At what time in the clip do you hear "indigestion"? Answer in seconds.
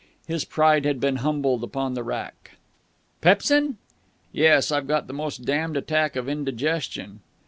6.27-7.19